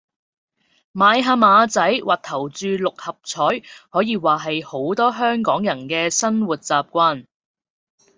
[0.93, 3.61] 買下馬仔或投注六合彩
[3.91, 7.27] 可以話係好多香港人的生活習慣